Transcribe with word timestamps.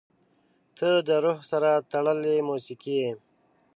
•ته 0.77 0.89
د 1.07 1.09
روح 1.23 1.39
سره 1.51 1.69
تړلې 1.91 2.35
موسیقي 2.49 2.95
یې. 3.01 3.11